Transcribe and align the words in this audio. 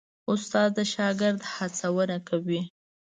استاد 0.31 0.69
د 0.77 0.79
شاګرد 0.93 1.39
هڅونه 1.53 2.17
کوي. 2.27 2.61